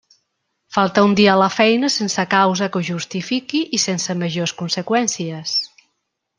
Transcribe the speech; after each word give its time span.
Faltar 0.77 1.03
un 1.07 1.11
dia 1.19 1.31
a 1.33 1.39
la 1.41 1.49
feina 1.57 1.91
sense 1.97 2.25
causa 2.33 2.71
que 2.77 2.81
ho 2.81 2.87
justifiqui 2.89 3.63
i 3.79 3.83
sense 3.87 4.19
majors 4.25 4.59
conseqüències. 4.65 5.57